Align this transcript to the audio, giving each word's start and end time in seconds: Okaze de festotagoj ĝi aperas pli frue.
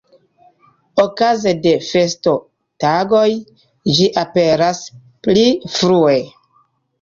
Okaze 1.03 1.51
de 1.65 1.73
festotagoj 1.89 3.27
ĝi 3.99 4.09
aperas 4.23 4.81
pli 5.29 5.45
frue. 5.77 6.19